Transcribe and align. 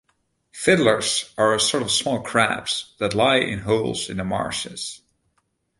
Fiddlers 0.51 1.31
are 1.37 1.53
a 1.53 1.59
sort 1.59 1.83
of 1.83 1.91
small 1.91 2.21
crabs, 2.23 2.95
that 2.97 3.13
lie 3.13 3.35
in 3.35 3.59
holes 3.59 4.09
in 4.09 4.17
the 4.17 4.23
marshes. 4.23 5.01